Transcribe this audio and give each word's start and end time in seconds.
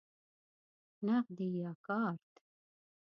نغدی 1.05 1.49
یا 1.61 1.73
کارت؟ 1.85 2.31